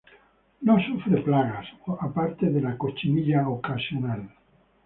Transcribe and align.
No 0.69 0.77
sufre 0.85 1.19
plagas, 1.27 1.67
a 2.07 2.09
parte 2.17 2.49
de 2.55 2.59
la 2.59 2.75
cochinilla 2.75 3.47
ocasional. 3.47 4.27